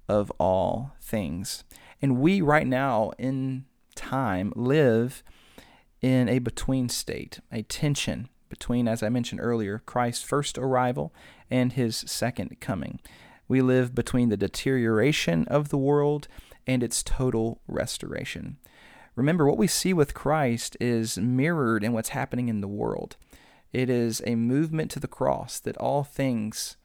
of 0.09 0.33
all 0.39 0.97
things. 1.01 1.65
And 2.01 2.19
we, 2.19 2.41
right 2.41 2.67
now 2.67 3.13
in 3.19 3.67
time, 3.95 4.53
live 4.57 5.23
in 6.01 6.29
a 6.29 6.39
between 6.39 6.89
state, 6.89 7.41
a 7.53 7.63
tension 7.63 8.29
between, 8.49 8.89
as 8.89 9.03
I 9.03 9.11
mentioned 9.11 9.41
earlier, 9.43 9.83
Christ's 9.85 10.25
first 10.25 10.59
arrival 10.59 11.15
and 11.51 11.73
his 11.73 11.97
second 11.97 12.61
coming. 12.61 13.01
We 13.51 13.63
live 13.63 13.97
between 13.97 14.29
the 14.29 14.37
deterioration 14.37 15.45
of 15.49 15.71
the 15.71 15.77
world 15.77 16.29
and 16.69 16.85
its 16.85 17.03
total 17.03 17.61
restoration. 17.67 18.59
Remember, 19.17 19.45
what 19.45 19.59
we 19.59 19.67
see 19.67 19.93
with 19.93 20.15
Christ 20.15 20.77
is 20.79 21.19
mirrored 21.19 21.83
in 21.83 21.93
what's 21.93 22.11
happening 22.11 22.49
in 22.49 22.61
the 22.61 22.69
world. 22.69 23.17
It 23.73 23.91
is 23.91 24.23
a 24.25 24.37
movement 24.37 24.93
to 24.93 25.01
the 25.01 25.09
cross 25.09 25.59
that 25.59 25.77
all 25.79 26.05
things 26.05 26.77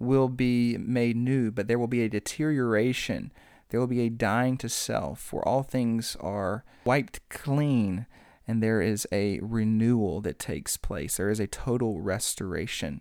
will 0.00 0.26
be 0.26 0.76
made 0.78 1.14
new, 1.16 1.52
but 1.52 1.68
there 1.68 1.78
will 1.78 1.86
be 1.86 2.02
a 2.02 2.08
deterioration. 2.08 3.30
There 3.68 3.78
will 3.78 3.86
be 3.86 4.00
a 4.00 4.10
dying 4.10 4.58
to 4.58 4.68
self, 4.68 5.32
where 5.32 5.46
all 5.46 5.62
things 5.62 6.16
are 6.18 6.64
wiped 6.84 7.20
clean 7.28 8.06
and 8.48 8.60
there 8.60 8.82
is 8.82 9.06
a 9.12 9.38
renewal 9.42 10.20
that 10.22 10.40
takes 10.40 10.76
place. 10.76 11.18
There 11.18 11.30
is 11.30 11.38
a 11.38 11.46
total 11.46 12.00
restoration, 12.00 13.00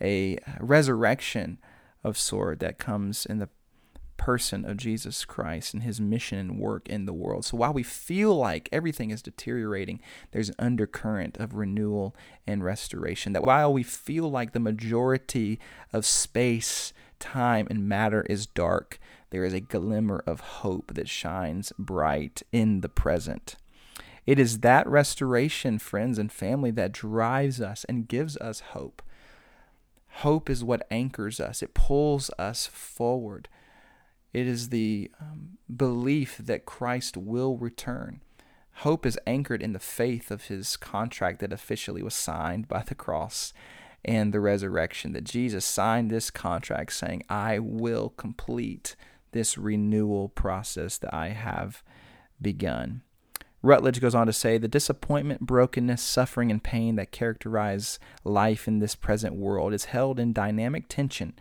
a 0.00 0.38
resurrection 0.58 1.58
of 2.04 2.18
sword 2.18 2.60
that 2.60 2.78
comes 2.78 3.26
in 3.26 3.38
the 3.38 3.48
person 4.16 4.64
of 4.64 4.76
Jesus 4.76 5.24
Christ 5.24 5.74
and 5.74 5.82
his 5.82 6.00
mission 6.00 6.38
and 6.38 6.58
work 6.58 6.88
in 6.88 7.06
the 7.06 7.12
world. 7.12 7.44
So 7.44 7.56
while 7.56 7.72
we 7.72 7.82
feel 7.82 8.36
like 8.36 8.68
everything 8.70 9.10
is 9.10 9.20
deteriorating, 9.20 10.00
there's 10.30 10.50
an 10.50 10.54
undercurrent 10.60 11.38
of 11.38 11.54
renewal 11.54 12.14
and 12.46 12.62
restoration. 12.62 13.32
That 13.32 13.44
while 13.44 13.72
we 13.72 13.82
feel 13.82 14.30
like 14.30 14.52
the 14.52 14.60
majority 14.60 15.58
of 15.92 16.06
space, 16.06 16.92
time, 17.18 17.66
and 17.68 17.88
matter 17.88 18.22
is 18.30 18.46
dark, 18.46 19.00
there 19.30 19.44
is 19.44 19.54
a 19.54 19.60
glimmer 19.60 20.22
of 20.24 20.40
hope 20.40 20.94
that 20.94 21.08
shines 21.08 21.72
bright 21.76 22.42
in 22.52 22.80
the 22.80 22.88
present. 22.88 23.56
It 24.24 24.38
is 24.38 24.60
that 24.60 24.86
restoration, 24.86 25.80
friends 25.80 26.16
and 26.16 26.30
family, 26.30 26.70
that 26.72 26.92
drives 26.92 27.60
us 27.60 27.84
and 27.88 28.06
gives 28.06 28.36
us 28.36 28.60
hope. 28.60 29.02
Hope 30.16 30.50
is 30.50 30.62
what 30.62 30.86
anchors 30.90 31.40
us, 31.40 31.62
it 31.62 31.74
pulls 31.74 32.30
us 32.38 32.66
forward. 32.66 33.48
It 34.32 34.46
is 34.46 34.70
the 34.70 35.10
um, 35.20 35.58
belief 35.74 36.38
that 36.38 36.64
Christ 36.64 37.16
will 37.16 37.56
return. 37.56 38.20
Hope 38.76 39.04
is 39.04 39.18
anchored 39.26 39.62
in 39.62 39.74
the 39.74 39.78
faith 39.78 40.30
of 40.30 40.44
his 40.44 40.76
contract 40.76 41.40
that 41.40 41.52
officially 41.52 42.02
was 42.02 42.14
signed 42.14 42.66
by 42.68 42.82
the 42.82 42.94
cross 42.94 43.52
and 44.04 44.32
the 44.32 44.40
resurrection. 44.40 45.12
That 45.12 45.24
Jesus 45.24 45.64
signed 45.64 46.10
this 46.10 46.30
contract 46.30 46.92
saying, 46.94 47.24
I 47.28 47.58
will 47.58 48.10
complete 48.10 48.96
this 49.32 49.58
renewal 49.58 50.28
process 50.28 50.98
that 50.98 51.12
I 51.12 51.28
have 51.28 51.82
begun. 52.40 53.02
Rutledge 53.62 54.00
goes 54.00 54.14
on 54.14 54.26
to 54.26 54.32
say 54.32 54.58
the 54.58 54.66
disappointment, 54.66 55.40
brokenness, 55.40 56.02
suffering, 56.02 56.50
and 56.50 56.62
pain 56.62 56.96
that 56.96 57.12
characterize 57.12 58.00
life 58.24 58.66
in 58.66 58.80
this 58.80 58.96
present 58.96 59.36
world 59.36 59.72
is 59.72 59.86
held 59.86 60.18
in 60.18 60.32
dynamic 60.32 60.88
tension 60.88 61.34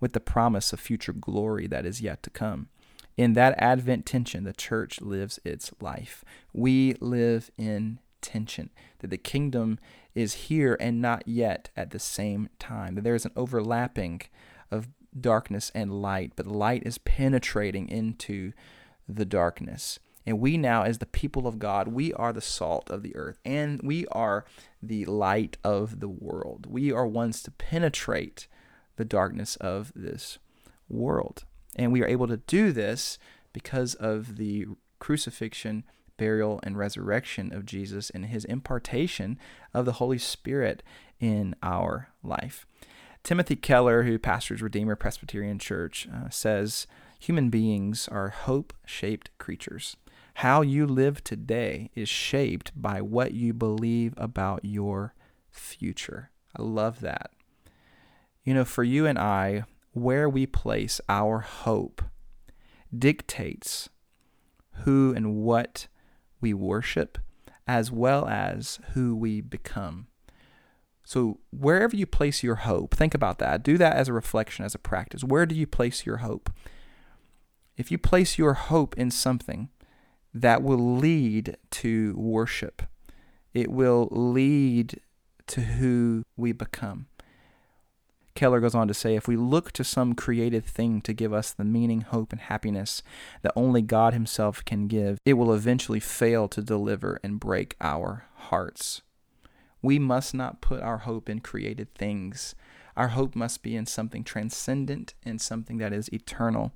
with 0.00 0.12
the 0.12 0.20
promise 0.20 0.72
of 0.72 0.80
future 0.80 1.12
glory 1.12 1.68
that 1.68 1.86
is 1.86 2.00
yet 2.00 2.22
to 2.24 2.30
come. 2.30 2.68
In 3.16 3.34
that 3.34 3.54
Advent 3.58 4.06
tension, 4.06 4.44
the 4.44 4.52
church 4.52 5.00
lives 5.00 5.38
its 5.44 5.72
life. 5.80 6.24
We 6.52 6.94
live 7.00 7.50
in 7.56 8.00
tension, 8.20 8.70
that 8.98 9.10
the 9.10 9.16
kingdom 9.16 9.78
is 10.14 10.34
here 10.34 10.76
and 10.80 11.00
not 11.00 11.26
yet 11.26 11.70
at 11.76 11.90
the 11.90 12.00
same 12.00 12.48
time, 12.58 12.96
that 12.96 13.04
there 13.04 13.14
is 13.14 13.24
an 13.24 13.32
overlapping 13.36 14.22
of 14.70 14.88
darkness 15.18 15.70
and 15.74 16.02
light, 16.02 16.32
but 16.34 16.46
light 16.46 16.82
is 16.84 16.98
penetrating 16.98 17.88
into 17.88 18.52
the 19.08 19.24
darkness. 19.24 20.00
And 20.28 20.40
we 20.40 20.58
now, 20.58 20.82
as 20.82 20.98
the 20.98 21.06
people 21.06 21.46
of 21.46 21.58
God, 21.58 21.88
we 21.88 22.12
are 22.12 22.34
the 22.34 22.42
salt 22.42 22.90
of 22.90 23.02
the 23.02 23.16
earth 23.16 23.38
and 23.46 23.80
we 23.82 24.06
are 24.08 24.44
the 24.82 25.06
light 25.06 25.56
of 25.64 26.00
the 26.00 26.08
world. 26.08 26.66
We 26.68 26.92
are 26.92 27.06
ones 27.06 27.42
to 27.44 27.50
penetrate 27.50 28.46
the 28.96 29.06
darkness 29.06 29.56
of 29.56 29.90
this 29.96 30.38
world. 30.86 31.44
And 31.76 31.92
we 31.92 32.02
are 32.02 32.06
able 32.06 32.26
to 32.26 32.36
do 32.36 32.72
this 32.72 33.18
because 33.54 33.94
of 33.94 34.36
the 34.36 34.66
crucifixion, 34.98 35.84
burial, 36.18 36.60
and 36.62 36.76
resurrection 36.76 37.50
of 37.50 37.64
Jesus 37.64 38.10
and 38.10 38.26
his 38.26 38.44
impartation 38.44 39.38
of 39.72 39.86
the 39.86 39.92
Holy 39.92 40.18
Spirit 40.18 40.82
in 41.18 41.54
our 41.62 42.10
life. 42.22 42.66
Timothy 43.22 43.56
Keller, 43.56 44.02
who 44.02 44.18
pastors 44.18 44.60
Redeemer 44.60 44.94
Presbyterian 44.94 45.58
Church, 45.58 46.06
uh, 46.14 46.28
says 46.28 46.86
human 47.18 47.48
beings 47.48 48.08
are 48.08 48.28
hope 48.28 48.74
shaped 48.84 49.30
creatures. 49.38 49.96
How 50.38 50.60
you 50.60 50.86
live 50.86 51.24
today 51.24 51.90
is 51.96 52.08
shaped 52.08 52.70
by 52.80 53.00
what 53.00 53.34
you 53.34 53.52
believe 53.52 54.14
about 54.16 54.64
your 54.64 55.12
future. 55.50 56.30
I 56.56 56.62
love 56.62 57.00
that. 57.00 57.32
You 58.44 58.54
know, 58.54 58.64
for 58.64 58.84
you 58.84 59.04
and 59.04 59.18
I, 59.18 59.64
where 59.94 60.28
we 60.28 60.46
place 60.46 61.00
our 61.08 61.40
hope 61.40 62.02
dictates 62.96 63.88
who 64.84 65.12
and 65.12 65.34
what 65.34 65.88
we 66.40 66.54
worship, 66.54 67.18
as 67.66 67.90
well 67.90 68.28
as 68.28 68.78
who 68.92 69.16
we 69.16 69.40
become. 69.40 70.06
So, 71.02 71.40
wherever 71.50 71.96
you 71.96 72.06
place 72.06 72.44
your 72.44 72.54
hope, 72.62 72.94
think 72.94 73.12
about 73.12 73.40
that. 73.40 73.64
Do 73.64 73.76
that 73.78 73.96
as 73.96 74.06
a 74.06 74.12
reflection, 74.12 74.64
as 74.64 74.76
a 74.76 74.78
practice. 74.78 75.24
Where 75.24 75.46
do 75.46 75.56
you 75.56 75.66
place 75.66 76.06
your 76.06 76.18
hope? 76.18 76.48
If 77.76 77.90
you 77.90 77.98
place 77.98 78.38
your 78.38 78.54
hope 78.54 78.96
in 78.96 79.10
something, 79.10 79.70
that 80.42 80.62
will 80.62 80.96
lead 80.96 81.56
to 81.70 82.14
worship. 82.16 82.82
It 83.54 83.70
will 83.70 84.08
lead 84.10 85.00
to 85.48 85.60
who 85.62 86.24
we 86.36 86.52
become. 86.52 87.06
Keller 88.34 88.60
goes 88.60 88.74
on 88.74 88.86
to 88.86 88.94
say 88.94 89.16
if 89.16 89.26
we 89.26 89.34
look 89.34 89.72
to 89.72 89.82
some 89.82 90.14
created 90.14 90.64
thing 90.64 91.00
to 91.00 91.12
give 91.12 91.32
us 91.32 91.50
the 91.50 91.64
meaning, 91.64 92.02
hope, 92.02 92.30
and 92.30 92.40
happiness 92.40 93.02
that 93.42 93.52
only 93.56 93.82
God 93.82 94.12
Himself 94.12 94.64
can 94.64 94.86
give, 94.86 95.18
it 95.24 95.32
will 95.32 95.52
eventually 95.52 95.98
fail 95.98 96.46
to 96.48 96.62
deliver 96.62 97.18
and 97.24 97.40
break 97.40 97.74
our 97.80 98.26
hearts. 98.36 99.02
We 99.82 99.98
must 99.98 100.34
not 100.34 100.60
put 100.60 100.82
our 100.82 100.98
hope 100.98 101.28
in 101.28 101.40
created 101.40 101.92
things. 101.94 102.54
Our 102.96 103.08
hope 103.08 103.34
must 103.34 103.62
be 103.62 103.74
in 103.74 103.86
something 103.86 104.22
transcendent 104.22 105.14
and 105.24 105.40
something 105.40 105.78
that 105.78 105.92
is 105.92 106.08
eternal. 106.12 106.72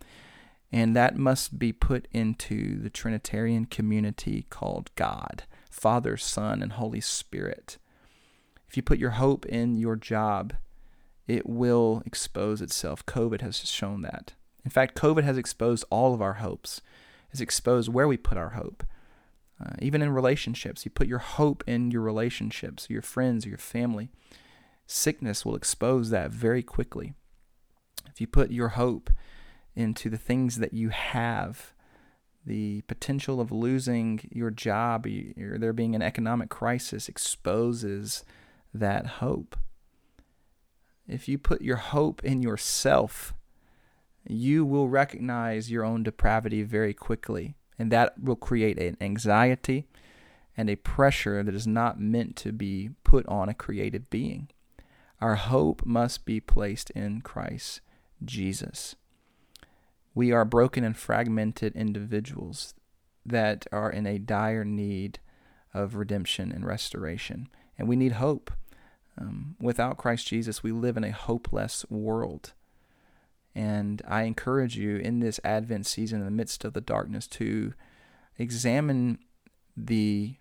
And 0.72 0.96
that 0.96 1.16
must 1.16 1.58
be 1.58 1.70
put 1.72 2.08
into 2.12 2.80
the 2.80 2.88
Trinitarian 2.88 3.66
community 3.66 4.46
called 4.48 4.90
God 4.96 5.44
Father, 5.70 6.16
Son, 6.16 6.62
and 6.62 6.72
Holy 6.72 7.00
Spirit. 7.00 7.76
If 8.68 8.76
you 8.76 8.82
put 8.82 8.98
your 8.98 9.10
hope 9.10 9.44
in 9.46 9.76
your 9.76 9.96
job, 9.96 10.54
it 11.26 11.46
will 11.46 12.02
expose 12.06 12.62
itself. 12.62 13.04
COVID 13.04 13.42
has 13.42 13.68
shown 13.68 14.02
that. 14.02 14.32
In 14.64 14.70
fact, 14.70 14.98
COVID 14.98 15.24
has 15.24 15.36
exposed 15.36 15.84
all 15.90 16.14
of 16.14 16.22
our 16.22 16.34
hopes, 16.34 16.80
has 17.30 17.40
exposed 17.40 17.92
where 17.92 18.08
we 18.08 18.16
put 18.16 18.38
our 18.38 18.50
hope. 18.50 18.84
Uh, 19.62 19.72
even 19.80 20.02
in 20.02 20.10
relationships, 20.10 20.84
you 20.84 20.90
put 20.90 21.06
your 21.06 21.18
hope 21.18 21.62
in 21.66 21.90
your 21.90 22.02
relationships, 22.02 22.88
your 22.88 23.02
friends, 23.02 23.44
your 23.44 23.58
family. 23.58 24.08
Sickness 24.86 25.44
will 25.44 25.54
expose 25.54 26.10
that 26.10 26.30
very 26.30 26.62
quickly. 26.62 27.12
If 28.10 28.20
you 28.20 28.26
put 28.26 28.50
your 28.50 28.70
hope 28.70 29.10
into 29.74 30.10
the 30.10 30.18
things 30.18 30.58
that 30.58 30.72
you 30.72 30.90
have, 30.90 31.72
the 32.44 32.82
potential 32.82 33.40
of 33.40 33.52
losing 33.52 34.20
your 34.32 34.50
job 34.50 35.06
or 35.06 35.58
there 35.58 35.72
being 35.72 35.94
an 35.94 36.02
economic 36.02 36.48
crisis 36.48 37.08
exposes 37.08 38.24
that 38.74 39.06
hope. 39.06 39.56
If 41.06 41.28
you 41.28 41.38
put 41.38 41.62
your 41.62 41.76
hope 41.76 42.24
in 42.24 42.42
yourself, 42.42 43.34
you 44.26 44.64
will 44.64 44.88
recognize 44.88 45.70
your 45.70 45.84
own 45.84 46.02
depravity 46.02 46.62
very 46.62 46.94
quickly, 46.94 47.54
and 47.78 47.90
that 47.90 48.20
will 48.22 48.36
create 48.36 48.78
an 48.78 48.96
anxiety 49.00 49.88
and 50.56 50.68
a 50.68 50.76
pressure 50.76 51.42
that 51.42 51.54
is 51.54 51.66
not 51.66 52.00
meant 52.00 52.36
to 52.36 52.52
be 52.52 52.90
put 53.04 53.26
on 53.26 53.48
a 53.48 53.54
created 53.54 54.10
being. 54.10 54.48
Our 55.20 55.36
hope 55.36 55.84
must 55.86 56.24
be 56.24 56.40
placed 56.40 56.90
in 56.90 57.20
Christ 57.20 57.80
Jesus. 58.24 58.96
We 60.14 60.32
are 60.32 60.44
broken 60.44 60.84
and 60.84 60.96
fragmented 60.96 61.74
individuals 61.74 62.74
that 63.24 63.66
are 63.72 63.90
in 63.90 64.06
a 64.06 64.18
dire 64.18 64.64
need 64.64 65.18
of 65.72 65.94
redemption 65.94 66.52
and 66.52 66.66
restoration, 66.66 67.48
and 67.78 67.88
we 67.88 67.96
need 67.96 68.12
hope. 68.12 68.50
Um, 69.18 69.56
without 69.60 69.98
Christ 69.98 70.26
Jesus, 70.26 70.62
we 70.62 70.72
live 70.72 70.96
in 70.96 71.04
a 71.04 71.12
hopeless 71.12 71.84
world. 71.90 72.52
And 73.54 74.00
I 74.08 74.22
encourage 74.22 74.76
you 74.78 74.96
in 74.96 75.20
this 75.20 75.38
Advent 75.44 75.86
season, 75.86 76.20
in 76.20 76.24
the 76.24 76.30
midst 76.30 76.64
of 76.64 76.72
the 76.72 76.80
darkness, 76.80 77.26
to 77.28 77.74
examine 78.38 79.18
the 79.76 80.36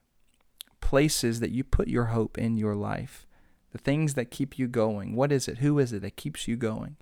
places 0.79 1.39
that 1.41 1.51
you 1.51 1.63
put 1.63 1.87
your 1.87 2.05
hope 2.05 2.37
in 2.37 2.57
your 2.57 2.75
life, 2.75 3.27
the 3.71 3.77
things 3.77 4.13
that 4.13 4.31
keep 4.31 4.57
you 4.57 4.67
going. 4.67 5.15
What 5.15 5.31
is 5.31 5.47
it? 5.47 5.59
Who 5.59 5.77
is 5.79 5.93
it 5.93 6.01
that 6.01 6.15
keeps 6.15 6.47
you 6.47 6.55
going? 6.55 6.97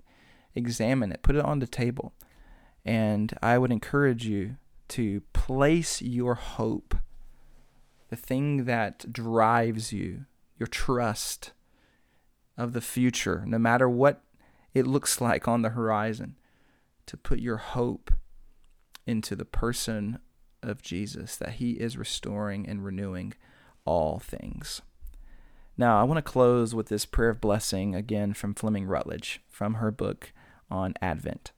Examine 0.54 1.12
it, 1.12 1.22
put 1.22 1.36
it 1.36 1.44
on 1.44 1.60
the 1.60 1.66
table. 1.66 2.12
And 2.84 3.36
I 3.42 3.58
would 3.58 3.72
encourage 3.72 4.26
you 4.26 4.56
to 4.88 5.22
place 5.32 6.02
your 6.02 6.34
hope, 6.34 6.96
the 8.08 8.16
thing 8.16 8.64
that 8.64 9.12
drives 9.12 9.92
you, 9.92 10.26
your 10.58 10.66
trust, 10.66 11.52
of 12.56 12.72
the 12.72 12.80
future, 12.80 13.44
no 13.46 13.58
matter 13.58 13.88
what 13.88 14.22
it 14.74 14.86
looks 14.86 15.20
like 15.20 15.48
on 15.48 15.62
the 15.62 15.70
horizon, 15.70 16.36
to 17.06 17.16
put 17.16 17.38
your 17.38 17.56
hope 17.56 18.10
into 19.06 19.34
the 19.34 19.44
person 19.44 20.18
of 20.62 20.82
Jesus, 20.82 21.36
that 21.36 21.54
he 21.54 21.72
is 21.72 21.96
restoring 21.96 22.68
and 22.68 22.84
renewing 22.84 23.32
all 23.84 24.18
things. 24.18 24.82
Now, 25.76 25.98
I 25.98 26.04
want 26.04 26.18
to 26.18 26.22
close 26.22 26.74
with 26.74 26.88
this 26.88 27.06
prayer 27.06 27.30
of 27.30 27.40
blessing 27.40 27.94
again 27.94 28.34
from 28.34 28.54
Fleming 28.54 28.86
Rutledge 28.86 29.40
from 29.48 29.74
her 29.74 29.90
book 29.90 30.32
on 30.70 30.92
Advent. 31.00 31.52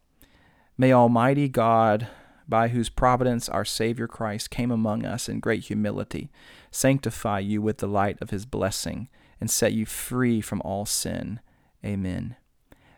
May 0.78 0.92
Almighty 0.92 1.48
God, 1.48 2.08
by 2.48 2.68
whose 2.68 2.88
providence 2.88 3.48
our 3.48 3.64
Savior 3.64 4.08
Christ 4.08 4.50
came 4.50 4.70
among 4.70 5.04
us 5.04 5.28
in 5.28 5.40
great 5.40 5.64
humility, 5.64 6.30
sanctify 6.70 7.40
you 7.40 7.60
with 7.60 7.78
the 7.78 7.86
light 7.86 8.18
of 8.20 8.30
his 8.30 8.46
blessing 8.46 9.08
and 9.40 9.50
set 9.50 9.72
you 9.72 9.84
free 9.84 10.40
from 10.40 10.62
all 10.62 10.86
sin. 10.86 11.40
Amen. 11.84 12.36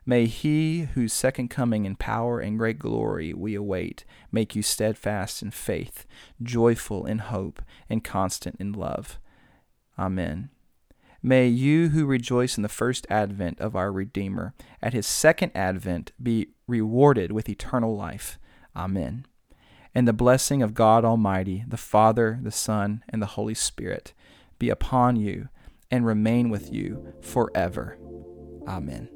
May 0.06 0.26
he 0.26 0.82
whose 0.82 1.12
second 1.12 1.48
coming 1.48 1.86
in 1.86 1.96
power 1.96 2.38
and 2.38 2.58
great 2.58 2.78
glory 2.78 3.32
we 3.32 3.54
await 3.54 4.04
make 4.30 4.54
you 4.54 4.62
steadfast 4.62 5.42
in 5.42 5.50
faith, 5.50 6.06
joyful 6.42 7.06
in 7.06 7.18
hope, 7.18 7.62
and 7.88 8.04
constant 8.04 8.56
in 8.60 8.72
love. 8.72 9.18
Amen. 9.98 10.50
May 11.22 11.48
you 11.48 11.88
who 11.88 12.04
rejoice 12.04 12.58
in 12.58 12.62
the 12.62 12.68
first 12.68 13.06
advent 13.08 13.58
of 13.58 13.74
our 13.74 13.90
Redeemer 13.90 14.52
at 14.82 14.92
his 14.92 15.06
second 15.06 15.52
advent 15.54 16.12
be 16.22 16.48
rewarded 16.66 17.32
with 17.32 17.48
eternal 17.48 17.96
life. 17.96 18.38
Amen. 18.76 19.26
And 19.94 20.08
the 20.08 20.12
blessing 20.12 20.62
of 20.62 20.74
God 20.74 21.04
Almighty, 21.04 21.64
the 21.68 21.76
Father, 21.76 22.38
the 22.42 22.50
Son, 22.50 23.04
and 23.08 23.22
the 23.22 23.26
Holy 23.26 23.54
Spirit 23.54 24.12
be 24.58 24.68
upon 24.68 25.16
you 25.16 25.48
and 25.90 26.04
remain 26.04 26.50
with 26.50 26.72
you 26.72 27.14
forever. 27.20 27.96
Amen. 28.66 29.08